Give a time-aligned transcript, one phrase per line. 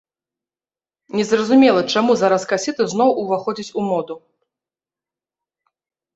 [1.19, 4.19] Не зразумела, чаму зараз касеты зноў уваходзяць у моду.